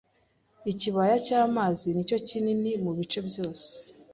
Ikibaya 0.71 1.15
cy'amazi 1.25 1.87
nicyo 1.91 2.17
kinini 2.27 2.71
mu 2.83 2.91
bice 2.97 3.19
byose 3.27 3.69